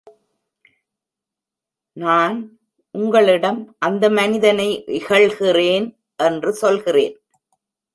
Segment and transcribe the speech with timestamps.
[1.97, 2.37] நான்
[2.95, 5.87] உங்களிடம் அந்த மனிதனை இகழ்கிறேன்
[6.15, 7.15] என்று சொல்கிறேன்.